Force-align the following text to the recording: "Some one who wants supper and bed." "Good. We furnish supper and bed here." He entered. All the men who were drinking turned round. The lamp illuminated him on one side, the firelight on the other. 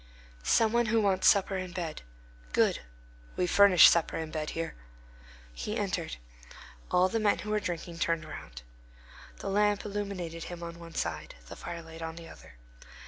"Some 0.41 0.73
one 0.73 0.87
who 0.87 0.99
wants 0.99 1.27
supper 1.27 1.57
and 1.57 1.75
bed." 1.75 2.01
"Good. 2.53 2.79
We 3.37 3.45
furnish 3.45 3.87
supper 3.87 4.17
and 4.17 4.33
bed 4.33 4.49
here." 4.57 4.73
He 5.53 5.77
entered. 5.77 6.17
All 6.89 7.07
the 7.07 7.19
men 7.19 7.37
who 7.37 7.51
were 7.51 7.59
drinking 7.59 7.99
turned 7.99 8.25
round. 8.25 8.63
The 9.37 9.49
lamp 9.51 9.85
illuminated 9.85 10.45
him 10.45 10.63
on 10.63 10.79
one 10.79 10.95
side, 10.95 11.35
the 11.49 11.55
firelight 11.55 12.01
on 12.01 12.15
the 12.15 12.27
other. 12.27 12.55